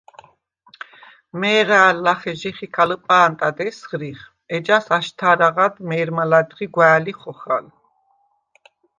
[1.39, 4.19] მე̄რა̄̈ლ ლახე ჟიხიქა ლჷპა̄ნტად ესღრიხ,
[4.55, 7.65] ეჯას აშთა̄რაღად მე̄რმა ლა̈დღი გვა̄̈ლი ხოხალ.